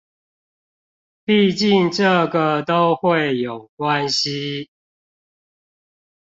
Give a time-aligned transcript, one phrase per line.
[1.27, 4.67] 畢竟這個都會有關係